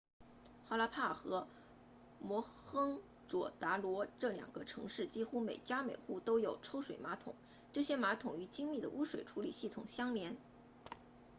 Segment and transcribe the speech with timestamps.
[0.67, 1.47] 哈拉帕 harappa 和
[2.19, 7.35] 摩亨佐达罗 mohenjo-daro 这两个城市几乎每家每户都有抽水马桶
[7.71, 10.37] 这些马桶与精密的污水处理系统相连